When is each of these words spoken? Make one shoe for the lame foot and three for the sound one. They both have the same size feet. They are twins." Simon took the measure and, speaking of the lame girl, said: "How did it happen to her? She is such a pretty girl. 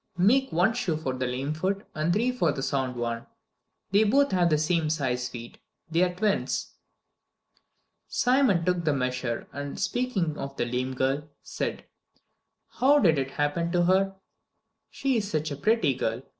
Make 0.17 0.51
one 0.51 0.73
shoe 0.73 0.97
for 0.97 1.13
the 1.13 1.27
lame 1.27 1.53
foot 1.53 1.85
and 1.93 2.11
three 2.11 2.31
for 2.31 2.51
the 2.51 2.63
sound 2.63 2.95
one. 2.95 3.27
They 3.91 4.03
both 4.03 4.31
have 4.31 4.49
the 4.49 4.57
same 4.57 4.89
size 4.89 5.29
feet. 5.29 5.59
They 5.91 6.01
are 6.01 6.11
twins." 6.15 6.73
Simon 8.07 8.65
took 8.65 8.83
the 8.83 8.93
measure 8.93 9.47
and, 9.53 9.79
speaking 9.79 10.39
of 10.39 10.57
the 10.57 10.65
lame 10.65 10.95
girl, 10.95 11.29
said: 11.43 11.85
"How 12.79 12.97
did 12.97 13.19
it 13.19 13.29
happen 13.37 13.71
to 13.73 13.83
her? 13.83 14.15
She 14.89 15.17
is 15.17 15.29
such 15.29 15.51
a 15.51 15.55
pretty 15.55 15.93
girl. 15.93 16.23